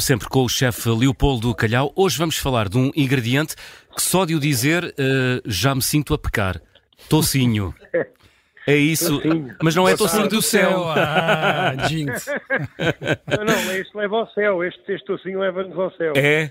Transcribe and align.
Como 0.00 0.06
sempre, 0.06 0.28
com 0.30 0.44
o 0.44 0.48
chefe 0.48 0.88
Leopoldo 0.88 1.54
Calhau, 1.54 1.92
hoje 1.94 2.16
vamos 2.16 2.38
falar 2.38 2.70
de 2.70 2.78
um 2.78 2.90
ingrediente 2.96 3.54
que 3.94 4.00
só 4.00 4.24
de 4.24 4.34
o 4.34 4.40
dizer 4.40 4.82
uh, 4.82 4.94
já 5.44 5.74
me 5.74 5.82
sinto 5.82 6.14
a 6.14 6.18
pecar. 6.18 6.58
Tocinho. 7.06 7.74
É 8.66 8.76
isso, 8.76 9.20
Tocinho. 9.20 9.56
mas 9.62 9.74
não 9.74 9.88
é 9.88 9.96
tocinho 9.96 10.28
do 10.28 10.40
céu. 10.40 10.86
Ah, 10.88 11.74
jinx. 11.88 12.26
Não, 13.26 13.44
não, 13.44 13.72
este 13.74 13.96
leva 13.96 14.16
ao 14.16 14.30
céu, 14.32 14.62
este, 14.62 14.92
este 14.92 15.06
tocinho 15.06 15.40
leva-nos 15.40 15.76
ao 15.78 15.90
céu. 15.96 16.12
É, 16.14 16.50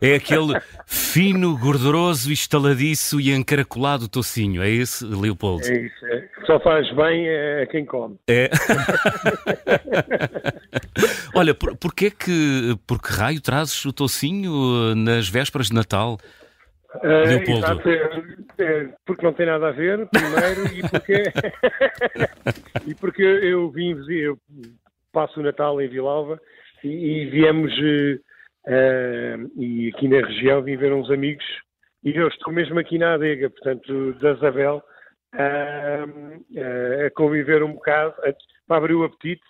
é 0.00 0.14
aquele 0.14 0.58
fino, 0.86 1.58
gorduroso, 1.58 2.32
estaladiço 2.32 3.20
e 3.20 3.32
encaracolado 3.32 4.08
tocinho. 4.08 4.62
É 4.62 4.70
esse, 4.70 5.04
Leopoldo? 5.04 5.66
É 5.66 5.86
isso, 5.86 6.06
é. 6.06 6.28
Só 6.46 6.58
faz 6.60 6.90
bem 6.94 7.28
a 7.62 7.66
quem 7.66 7.84
come. 7.84 8.16
É. 8.26 8.50
Olha, 11.34 11.54
por, 11.54 11.76
porquê 11.76 12.10
que, 12.10 12.76
por 12.86 13.00
que 13.00 13.12
raio 13.12 13.40
trazes 13.40 13.84
o 13.84 13.92
tocinho 13.92 14.52
eh, 14.92 14.94
nas 14.94 15.28
vésperas 15.28 15.68
de 15.68 15.74
Natal? 15.74 16.18
Leopoldo. 17.02 17.58
exato, 17.58 17.88
é, 17.88 18.22
é, 18.58 18.88
porque 19.06 19.24
não 19.24 19.32
tem 19.32 19.46
nada 19.46 19.68
a 19.68 19.72
ver, 19.72 20.08
primeiro, 20.08 20.66
e 20.74 20.88
porque, 20.90 21.22
e 22.90 22.94
porque 22.96 23.22
eu 23.22 23.70
vim, 23.70 23.94
eu 24.10 24.36
passo 25.12 25.38
o 25.38 25.42
Natal 25.42 25.80
em 25.80 25.88
Vilalva 25.88 26.40
e, 26.82 26.88
e 26.88 27.26
viemos, 27.30 27.72
eh, 28.66 29.36
e 29.56 29.92
aqui 29.94 30.08
na 30.08 30.26
região 30.26 30.62
vim 30.62 30.76
ver 30.76 30.92
uns 30.92 31.10
amigos, 31.12 31.44
e 32.02 32.10
eu 32.16 32.26
estou 32.26 32.52
mesmo 32.52 32.78
aqui 32.80 32.98
na 32.98 33.14
adega, 33.14 33.50
portanto, 33.50 34.14
da 34.14 34.32
Isabel, 34.32 34.82
ah, 35.34 36.04
a 37.06 37.10
conviver 37.12 37.62
um 37.62 37.74
bocado, 37.74 38.14
a- 38.24 38.34
para 38.66 38.76
abrir 38.78 38.94
o 38.94 39.04
apetite, 39.04 39.42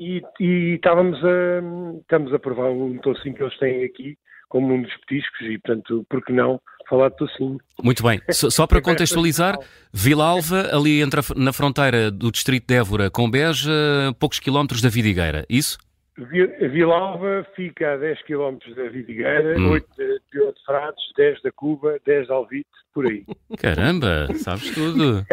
e, 0.00 0.22
e 0.40 0.74
estávamos 0.74 1.18
a, 1.24 1.98
estamos 2.00 2.32
a 2.34 2.38
provar 2.38 2.70
um 2.70 2.96
tocinho 2.98 3.34
que 3.34 3.42
eles 3.42 3.58
têm 3.58 3.84
aqui, 3.84 4.16
como 4.48 4.74
um 4.74 4.82
dos 4.82 4.92
petiscos, 5.06 5.40
e 5.46 5.58
portanto, 5.58 6.04
por 6.08 6.24
que 6.24 6.32
não 6.32 6.60
falar 6.88 7.10
de 7.10 7.16
tocinho? 7.18 7.58
Muito 7.84 8.02
bem. 8.02 8.20
Só, 8.30 8.50
só 8.50 8.66
para 8.66 8.80
contextualizar, 8.82 9.56
Vilalva, 9.92 10.74
ali 10.74 11.00
entre 11.02 11.20
a 11.20 11.22
na 11.36 11.52
fronteira 11.52 12.10
do 12.10 12.32
distrito 12.32 12.66
de 12.66 12.74
Évora 12.74 13.10
com 13.10 13.30
Beja, 13.30 13.70
poucos 14.18 14.40
quilómetros 14.40 14.82
da 14.82 14.88
Vidigueira, 14.88 15.44
isso? 15.48 15.78
Vi- 16.18 16.68
Vilalva 16.68 17.46
fica 17.54 17.94
a 17.94 17.96
10 17.96 18.22
km 18.24 18.58
da 18.76 18.88
Vidigueira, 18.88 19.56
Hum. 19.58 19.70
8 19.70 19.86
de 19.96 20.20
Pior 20.30 20.52
de 20.52 20.64
Frades, 20.66 20.99
10 21.16 21.42
da 21.42 21.52
Cuba, 21.52 21.98
10 22.06 22.26
de 22.26 22.32
Alvite, 22.32 22.70
por 22.92 23.06
aí. 23.06 23.24
Caramba, 23.58 24.28
sabes 24.34 24.74
tudo. 24.74 25.24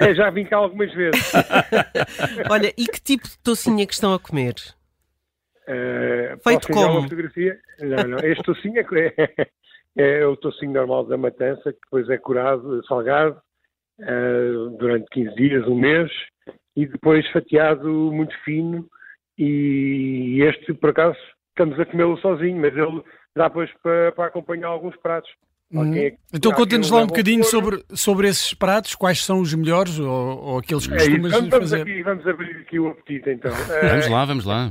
É, 0.00 0.14
já 0.14 0.30
vim 0.30 0.44
cá 0.44 0.56
algumas 0.56 0.92
vezes. 0.92 1.32
Olha, 2.50 2.72
e 2.76 2.86
que 2.86 3.00
tipo 3.00 3.28
de 3.28 3.38
tocinho 3.38 3.82
é 3.82 3.86
que 3.86 3.94
estão 3.94 4.14
a 4.14 4.18
comer? 4.18 4.54
Eh, 5.66 6.36
Feito 6.42 6.68
como? 6.68 6.92
Uma 6.92 7.02
fotografia? 7.02 7.58
Não, 7.80 8.04
não. 8.04 8.18
Este 8.20 8.42
tocinho 8.42 8.80
é, 8.80 9.48
é 9.96 10.26
o 10.26 10.36
tocinho 10.36 10.72
normal 10.72 11.04
da 11.04 11.16
matança, 11.16 11.72
que 11.72 11.78
depois 11.84 12.08
é 12.08 12.16
curado, 12.16 12.84
salgado, 12.86 13.40
eh, 14.00 14.50
durante 14.78 15.06
15 15.10 15.34
dias, 15.34 15.68
um 15.68 15.74
mês, 15.74 16.10
e 16.74 16.86
depois 16.86 17.28
fatiado 17.32 17.88
muito 18.12 18.34
fino. 18.44 18.88
E 19.36 20.40
este, 20.42 20.72
por 20.72 20.90
acaso, 20.90 21.18
estamos 21.50 21.78
a 21.78 21.84
comê-lo 21.84 22.16
sozinho, 22.18 22.60
mas 22.60 22.74
ele 22.74 23.02
dá 23.38 23.48
depois 23.48 23.70
para, 23.82 24.12
para 24.12 24.26
acompanhar 24.26 24.68
alguns 24.68 24.96
pratos. 24.96 25.30
Alguém 25.74 26.04
é 26.06 26.10
que- 26.12 26.18
Então 26.32 26.50
conta-nos 26.52 26.90
lá 26.90 27.02
um 27.02 27.06
bocadinho 27.06 27.44
sobre, 27.44 27.82
sobre 27.90 28.26
esses 28.28 28.54
pratos, 28.54 28.94
quais 28.94 29.22
são 29.24 29.40
os 29.40 29.52
melhores 29.54 29.98
ou, 29.98 30.08
ou 30.42 30.58
aqueles 30.58 30.86
que 30.86 30.94
É 30.94 30.96
costumas 30.96 31.32
Vamos, 31.32 31.48
vamos 31.50 31.70
fazer. 31.70 31.82
aqui, 31.82 32.02
vamos 32.02 32.26
abrir 32.26 32.56
aqui 32.56 32.78
o 32.78 32.88
apetite 32.88 33.30
então. 33.30 33.50
Vamos 33.90 34.08
lá, 34.08 34.24
vamos 34.24 34.44
lá. 34.46 34.70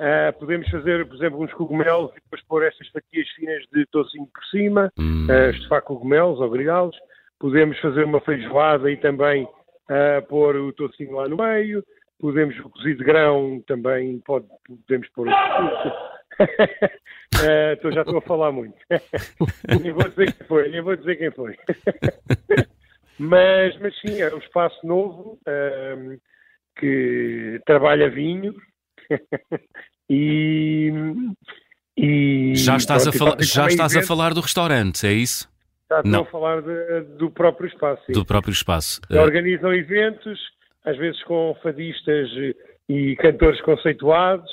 Ah, 0.00 0.32
podemos 0.38 0.68
fazer, 0.70 1.06
por 1.06 1.14
exemplo, 1.16 1.40
uns 1.42 1.52
cogumelos 1.54 2.10
e 2.12 2.20
depois 2.20 2.42
pôr 2.48 2.64
estas 2.64 2.88
fatias 2.88 3.28
finas 3.36 3.62
de 3.72 3.86
tocinho 3.86 4.26
por 4.26 4.44
cima, 4.46 4.92
Hum, 4.98 5.26
uh, 5.30 5.50
estufar 5.50 5.82
cogumelos 5.82 6.40
ou 6.40 6.50
grelhá-los. 6.50 6.96
Podemos 7.38 7.78
fazer 7.80 8.04
uma 8.04 8.20
feijoada 8.20 8.90
e 8.90 8.96
também 8.96 9.48
ah, 9.88 10.22
pôr 10.28 10.56
o 10.56 10.72
tocinho 10.72 11.12
lá 11.16 11.28
no 11.28 11.36
meio. 11.36 11.84
Podemos 12.20 12.56
o 12.60 12.70
cozido 12.70 12.98
de 12.98 13.04
grão 13.04 13.62
também 13.66 14.18
pode, 14.24 14.46
podemos 14.66 15.08
pôr 15.10 15.26
o 15.28 15.30
Tô- 17.82 17.90
já 17.92 18.02
estou 18.02 18.18
a 18.18 18.22
falar 18.22 18.52
muito. 18.52 18.76
nem 19.82 19.92
vou 19.92 20.08
dizer 20.08 20.32
quem 20.34 20.46
foi, 20.46 20.68
nem 20.70 20.80
vou 20.82 20.96
dizer 20.96 21.16
quem 21.16 21.30
foi. 21.30 21.56
mas, 23.18 23.78
mas 23.80 23.98
sim, 24.00 24.20
é 24.20 24.34
um 24.34 24.38
espaço 24.38 24.78
novo 24.86 25.38
ah, 25.46 26.16
que 26.78 27.60
trabalha 27.66 28.10
vinho 28.10 28.54
e, 30.08 30.90
e 31.96 32.54
já 32.56 32.76
estás, 32.76 33.06
a, 33.06 33.10
pronto, 33.10 33.18
fala- 33.18 33.30
fazem 33.36 33.46
já 33.54 33.66
estás 33.66 33.96
a 33.96 34.02
falar 34.02 34.34
do 34.34 34.40
restaurante, 34.40 35.06
é 35.06 35.12
isso? 35.12 35.50
Já 35.90 35.98
estou 35.98 36.10
Não. 36.12 36.22
a 36.22 36.26
falar 36.26 36.62
de- 36.62 37.02
do 37.18 37.30
próprio 37.30 37.68
espaço. 37.68 38.02
sim. 38.06 38.12
Do 38.12 38.24
próprio 38.24 38.52
espaço. 38.52 39.00
Eh, 39.10 39.18
Organizam 39.20 39.72
eventos, 39.74 40.38
às 40.84 40.96
vezes 40.96 41.22
com 41.24 41.54
fadistas 41.62 42.30
e 42.88 43.14
cantores 43.16 43.60
conceituados, 43.62 44.50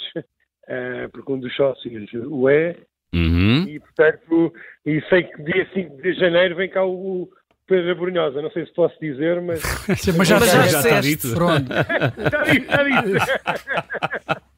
porque 1.12 1.32
um 1.32 1.40
dos 1.40 1.56
sócios 1.56 2.10
o 2.30 2.50
é, 2.50 2.76
uhum. 3.14 3.64
e 3.68 3.80
portanto, 3.80 4.54
e 4.86 5.02
sei 5.10 5.24
que 5.24 5.44
dia 5.44 5.68
5 5.74 6.02
de 6.02 6.14
janeiro 6.14 6.56
vem 6.56 6.70
cá 6.70 6.86
o 6.86 7.30
Pedro 7.68 7.96
Brunhosa, 7.96 8.42
não 8.42 8.50
sei 8.52 8.66
se 8.66 8.74
posso 8.74 9.00
dizer, 9.00 9.40
mas 9.42 9.62
Mas 10.18 10.28
já, 10.28 10.40
Mas 10.40 10.52
já 10.52 10.68
já, 10.68 10.80
está 10.80 11.02
dito. 11.02 11.34
Pronto. 11.34 11.68
já 11.70 12.44
disse, 12.44 12.66
já 12.66 13.02
disse. 13.02 13.32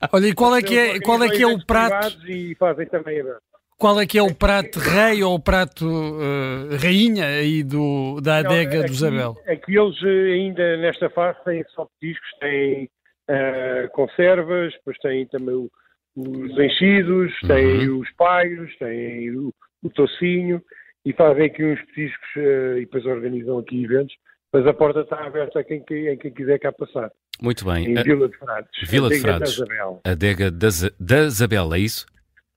Olha, 0.14 0.28
e 0.28 0.34
qual 0.34 0.56
é 0.56 0.62
que 0.62 0.78
é, 0.78 1.00
qual 1.00 1.24
é, 1.24 1.30
que 1.30 1.44
é 1.44 1.48
o 1.48 1.66
prato? 1.66 2.18
E 2.28 2.56
fazem 2.56 2.86
também 2.88 3.18
eventos. 3.18 3.42
Qual 3.78 4.00
é 4.00 4.06
que 4.06 4.18
é 4.20 4.22
o 4.22 4.34
prato 4.34 4.78
rei 4.80 5.24
ou 5.24 5.34
o 5.34 5.40
prato 5.40 5.86
eh, 6.22 6.76
rainha 6.78 7.26
aí 7.26 7.64
do, 7.64 8.22
da 8.22 8.38
adega 8.38 8.74
Não, 8.76 8.80
do 8.82 8.86
aqui- 8.86 8.94
Isabel? 8.94 9.36
Aqui 9.48 9.76
eles 9.76 9.96
eh, 10.04 10.34
ainda 10.34 10.78
nesta 10.78 11.10
fase 11.10 11.44
têm 11.44 11.64
só 11.74 11.88
petiscos, 12.00 12.30
têm 12.40 12.88
ah, 13.28 13.88
conservas, 13.92 14.72
depois 14.74 14.98
têm 15.00 15.26
também 15.26 15.56
o- 15.56 15.72
os 16.16 16.60
enchidos, 16.60 17.34
têm 17.48 17.90
os 17.90 18.10
paios, 18.14 18.76
têm 18.78 19.32
o, 19.36 19.54
o 19.84 19.90
tocinho 19.90 20.62
e 21.06 21.14
fazem 21.14 21.46
aqui 21.46 21.64
uns 21.64 21.80
petiscos 21.86 22.30
eh, 22.38 22.78
e 22.78 22.82
depois 22.82 23.06
organizam 23.06 23.58
aqui 23.60 23.84
eventos. 23.84 24.14
Mas 24.54 24.68
a 24.68 24.74
porta 24.74 25.00
está 25.02 25.26
aberta 25.26 25.60
a 25.60 25.64
quem, 25.64 25.80
a 26.10 26.18
quem 26.18 26.34
quiser 26.34 26.60
cá 26.60 26.72
passar. 26.74 27.10
Muito 27.42 27.64
bem. 27.66 27.92
Em 27.94 27.98
A, 27.98 28.04
Vila 28.04 28.28
de 28.28 28.38
Frades. 28.38 28.90
Vila 28.90 29.10
de 29.10 29.16
Adega 29.16 29.28
Frades. 29.38 29.58
Da 29.58 29.64
Isabel. 29.66 30.02
adega 30.04 30.52
da, 30.52 31.20
Isabel, 31.26 31.74
é 31.74 31.80
isso? 31.80 32.06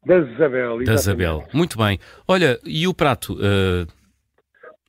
Da 0.05 0.19
Isabel, 0.19 0.85
Da. 0.85 0.93
Isabel. 0.95 1.45
Muito 1.55 1.79
bem. 1.79 1.99
Olha, 2.29 2.59
e 2.67 2.87
o 2.89 2.93
prato, 2.93 3.35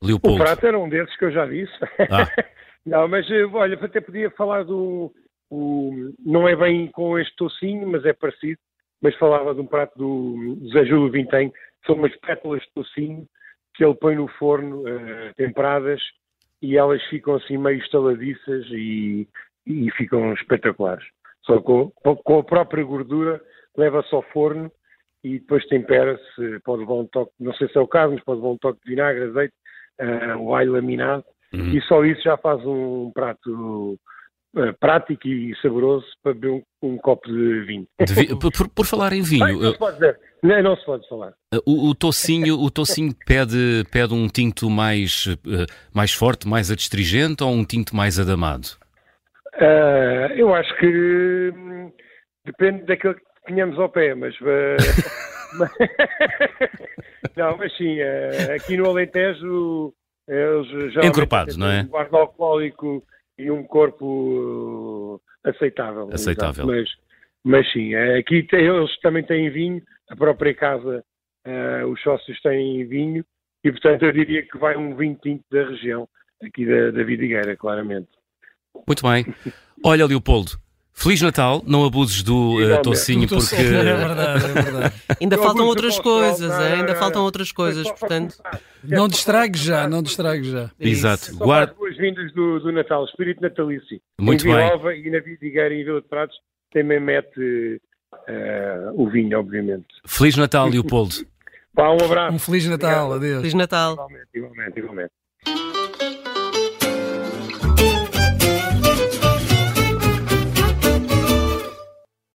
O 0.02 0.06
Leopoldo? 0.06 0.42
prato 0.44 0.66
era 0.66 0.78
um 0.78 0.88
desses 0.88 1.16
que 1.16 1.24
eu 1.24 1.30
já 1.30 1.46
disse. 1.46 1.72
Ah. 2.10 2.28
não, 2.84 3.08
mas 3.08 3.30
eh, 3.30 3.44
olha, 3.46 3.78
até 3.80 4.00
podia 4.00 4.30
falar 4.32 4.64
do. 4.64 5.12
O, 5.50 6.12
não 6.24 6.48
é 6.48 6.56
bem 6.56 6.88
com 6.88 7.18
este 7.18 7.34
tocinho, 7.36 7.86
mas 7.88 8.04
é 8.04 8.12
parecido. 8.12 8.58
Mas 9.00 9.14
falava 9.16 9.54
de 9.54 9.60
um 9.60 9.66
prato 9.66 9.96
do 9.96 10.68
Zé 10.72 10.84
Júlio 10.84 11.10
Vintém, 11.10 11.50
que 11.50 11.86
são 11.86 11.96
umas 11.96 12.14
pétalas 12.16 12.62
de 12.62 12.72
tocinho 12.74 13.26
que 13.74 13.84
ele 13.84 13.94
põe 13.94 14.16
no 14.16 14.26
forno, 14.26 14.88
eh, 14.88 15.32
temperadas, 15.36 16.00
e 16.62 16.78
elas 16.78 17.02
ficam 17.04 17.34
assim 17.34 17.58
meio 17.58 17.78
estaladiças 17.78 18.66
e, 18.70 19.28
e 19.66 19.90
ficam 19.92 20.32
espetaculares. 20.32 21.04
Só 21.42 21.60
com, 21.60 21.90
com 21.90 22.38
a 22.38 22.42
própria 22.42 22.82
gordura, 22.82 23.40
leva-se 23.76 24.14
ao 24.14 24.22
forno 24.22 24.72
e 25.22 25.38
depois 25.38 25.66
tempera-se, 25.66 26.60
pode 26.64 26.80
levar 26.80 26.94
um 26.94 27.06
toque, 27.06 27.32
não 27.38 27.52
sei 27.54 27.68
se 27.68 27.76
é 27.76 27.80
o 27.80 27.86
caso, 27.86 28.14
mas 28.14 28.24
pode 28.24 28.40
levar 28.40 28.54
um 28.54 28.58
toque 28.58 28.80
de 28.82 28.90
vinagre, 28.90 29.24
azeite, 29.24 29.54
ah, 30.00 30.38
o 30.38 30.54
alho 30.54 30.72
laminado, 30.72 31.24
Uhum. 31.52 31.70
e 31.70 31.80
só 31.82 32.04
isso 32.04 32.22
já 32.22 32.36
faz 32.36 32.64
um 32.66 33.10
prato 33.12 33.98
ah, 34.56 34.72
prático 34.80 35.26
e 35.28 35.54
saboroso 35.62 36.06
para 36.22 36.34
beber 36.34 36.50
um, 36.50 36.62
um 36.82 36.96
copo 36.98 37.26
de 37.28 37.60
vinho. 37.66 37.86
De 38.04 38.14
vi- 38.14 38.38
por, 38.38 38.68
por- 38.68 38.86
falar 38.86 39.12
em 39.12 39.20
Ai, 39.20 39.22
vinho, 39.22 39.60
não 39.60 39.72
se 39.72 39.78
pode 39.78 39.94
dizer. 39.98 40.18
Não, 40.42 40.62
não 40.62 40.76
se 40.76 40.84
pode 40.84 41.08
falar. 41.08 41.32
eh, 41.52 41.58
o, 41.66 41.88
o 41.90 41.94
tocinho, 41.94 42.58
o 42.58 42.70
tocinho 42.70 43.14
pede, 43.26 43.84
pede 43.90 44.14
um 44.14 44.28
tinto 44.28 44.68
mais, 44.70 45.26
eh, 45.46 45.66
mais 45.94 46.12
forte, 46.12 46.46
mais 46.48 46.70
adstringente 46.70 47.42
ou 47.42 47.50
um 47.50 47.64
tinto 47.64 47.94
mais 47.96 48.18
adamado? 48.18 48.68
Ah, 49.54 50.28
eu 50.36 50.54
acho 50.54 50.74
que 50.78 51.52
hum, 51.56 51.90
depende 52.44 52.84
daquilo 52.84 53.14
que 53.14 53.22
tenhamos 53.46 53.78
ao 53.78 53.88
pé, 53.88 54.14
mas. 54.14 54.34
não, 57.36 57.56
mas 57.56 57.74
sim, 57.76 57.98
aqui 58.54 58.76
no 58.76 58.88
Alentejo 58.90 59.92
eles 60.28 60.92
já. 60.92 61.04
Encorpado, 61.06 61.56
não 61.56 61.68
é? 61.68 61.86
Um 61.90 61.96
ar 61.96 62.08
alcoólico 62.12 63.02
e 63.38 63.50
um 63.50 63.62
corpo 63.64 64.04
uh, 65.16 65.20
aceitável. 65.48 66.08
Aceitável. 66.12 66.64
exato. 66.64 66.66
Mas, 66.66 66.88
mas 67.44 67.72
sim, 67.72 67.94
eh, 67.94 68.18
aqui 68.18 68.42
tem- 68.44 68.64
eles 68.66 68.90
também 69.00 69.22
têm 69.24 69.50
vinho, 69.50 69.82
a 70.10 70.16
própria 70.16 70.54
casa, 70.54 71.04
eh, 71.44 71.84
os 71.84 72.00
sócios 72.02 72.40
têm 72.40 72.84
vinho, 72.86 73.24
e 73.62 73.70
portanto 73.70 74.04
eu 74.04 74.12
diria 74.12 74.42
que 74.42 74.58
vai 74.58 74.76
um 74.76 74.96
vinho 74.96 75.18
tinto 75.22 75.44
da 75.50 75.64
região, 75.68 76.08
aqui 76.42 76.66
da, 76.66 76.90
da 76.90 77.04
Vidigueira, 77.04 77.56
claramente. 77.56 78.08
Muito 78.86 79.02
bem. 79.02 79.24
Olha, 79.84 80.06
Leopoldo, 80.06 80.52
Feliz 80.98 81.20
Natal, 81.20 81.62
não 81.66 81.84
abuses 81.84 82.22
do 82.22 82.54
uh, 82.56 82.80
tocinho 82.82 83.28
porque. 83.28 83.54
É 83.54 83.62
verdade, 83.62 84.44
é 84.46 84.62
verdade. 84.62 84.94
Ainda 85.20 85.36
Eu 85.36 85.42
faltam 85.42 85.66
outras 85.66 86.00
colesterol. 86.00 86.30
coisas, 86.30 86.48
Não, 86.48 86.64
hein? 86.64 86.70
não, 86.72 86.78
ainda 86.80 86.94
faltam 86.96 87.22
outras 87.22 87.52
coisas, 87.52 87.86
portanto. 87.90 88.36
Não 88.82 89.06
distrague 89.06 89.58
já, 89.58 89.86
não 89.86 90.02
distrague 90.02 90.50
já. 90.50 90.70
é. 90.80 90.88
Exato. 90.88 91.36
Guarda... 91.36 91.74
boas-vindas 91.96 92.32
do, 92.32 92.60
do 92.60 92.72
Natal, 92.72 93.04
espírito 93.04 93.40
natalício. 93.42 94.00
Muito 94.20 94.46
em 94.46 94.54
bem. 94.54 94.64
Vilova 94.64 94.94
e 94.94 95.10
na 95.10 95.20
Vidigueira 95.20 95.74
e 95.74 95.80
em 95.80 95.84
Vila 95.84 96.00
de 96.00 96.08
Pratos 96.08 96.36
também 96.72 97.00
mete 97.00 97.80
eh, 98.28 98.90
o 98.94 99.08
vinho, 99.08 99.38
obviamente. 99.38 99.86
Feliz 100.06 100.36
Natal, 100.36 100.68
Leopoldo. 100.68 101.14
Vá, 101.74 101.90
um 101.90 102.04
abraço. 102.04 102.34
Um 102.34 102.38
Feliz 102.38 102.66
Natal, 102.66 103.12
adeus. 103.12 103.38
Feliz 103.38 103.54
Natal. 103.54 103.92
Igualmente, 103.92 104.28
igualmente, 104.34 104.78
igualmente. 104.78 105.12